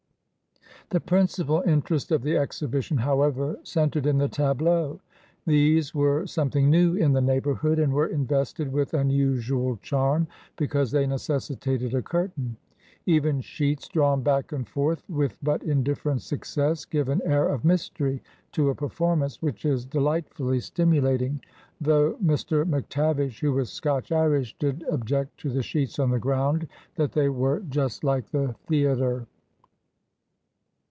The 0.89 0.99
principal 0.99 1.61
interest 1.61 2.11
of 2.11 2.21
the 2.21 2.35
exhibition, 2.35 2.97
however, 2.97 3.57
cen 3.63 3.91
tered 3.91 4.05
in 4.05 4.17
the 4.17 4.27
tableaux. 4.27 4.99
These 5.47 5.95
were 5.95 6.27
something 6.27 6.69
new 6.69 6.95
in 6.95 7.13
the 7.13 7.21
neighborhood, 7.21 7.79
and 7.79 7.93
were 7.93 8.07
invested 8.07 8.69
with 8.69 8.93
unusual 8.93 9.77
charm 9.77 10.27
because 10.57 10.91
they 10.91 11.07
necessitated 11.07 11.93
a 11.95 12.01
curtain. 12.01 12.57
Even 13.05 13.39
sheets 13.39 13.87
drawn 13.87 14.21
back 14.21 14.51
and 14.51 14.67
forth 14.67 15.07
with 15.09 15.37
but 15.41 15.63
indifferent 15.63 16.23
success 16.23 16.83
give 16.83 17.07
an 17.07 17.21
air 17.23 17.47
of 17.47 17.63
mystery 17.63 18.21
to 18.51 18.69
a 18.69 18.75
performance 18.75 19.41
which 19.41 19.63
is 19.63 19.85
delightfully 19.85 20.57
stimu 20.59 21.01
lating, 21.01 21.39
though 21.79 22.15
Mr. 22.21 22.65
McTavish, 22.69 23.39
who 23.39 23.53
was 23.53 23.71
Scotch 23.71 24.11
Irish, 24.11 24.57
did 24.59 24.83
object 24.91 25.37
to 25.39 25.49
the 25.49 25.63
sheets 25.63 25.99
on 25.99 26.09
the 26.09 26.19
ground 26.19 26.67
that 26.95 27.13
they 27.13 27.29
were 27.29 27.61
just 27.69 28.03
like 28.03 28.29
the 28.31 28.55
theayter. 28.67 29.25